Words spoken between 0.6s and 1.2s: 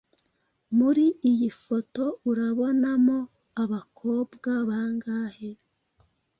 muri